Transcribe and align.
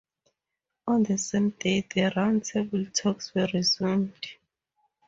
On 0.87 1.03
the 1.03 1.15
same 1.19 1.51
day, 1.59 1.85
the 1.93 2.11
round 2.15 2.43
table 2.45 2.87
talks 2.91 3.35
were 3.35 3.47
resumed. 3.53 4.13